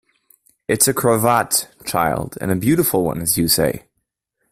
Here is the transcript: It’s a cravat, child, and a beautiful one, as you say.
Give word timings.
It’s 0.67 0.87
a 0.87 0.95
cravat, 0.95 1.67
child, 1.85 2.35
and 2.41 2.49
a 2.49 2.55
beautiful 2.55 3.03
one, 3.03 3.21
as 3.21 3.37
you 3.37 3.47
say. 3.47 3.83